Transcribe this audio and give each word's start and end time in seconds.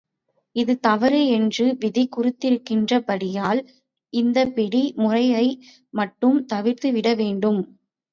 இது 0.55 0.73
தவறு 0.79 1.27
என்று 1.29 1.65
விதி 1.79 2.03
குறித்திருக்கின்றபடியால், 2.11 3.61
இந்தப் 4.13 4.55
பிடி 4.55 4.93
முறையை 4.95 5.45
மட்டும் 5.93 6.45
தவிர்த்துவிட 6.45 7.15
வேண்டும். 7.15 7.61